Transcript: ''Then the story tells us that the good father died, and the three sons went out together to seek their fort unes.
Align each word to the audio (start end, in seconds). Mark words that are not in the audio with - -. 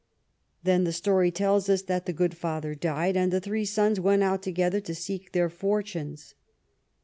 ''Then 0.63 0.83
the 0.83 0.93
story 0.93 1.29
tells 1.29 1.69
us 1.69 1.83
that 1.83 2.07
the 2.07 2.11
good 2.11 2.35
father 2.35 2.73
died, 2.73 3.15
and 3.15 3.31
the 3.31 3.39
three 3.39 3.65
sons 3.65 3.99
went 3.99 4.23
out 4.23 4.41
together 4.41 4.81
to 4.81 4.95
seek 4.95 5.31
their 5.31 5.47
fort 5.47 5.85
unes. 5.93 6.33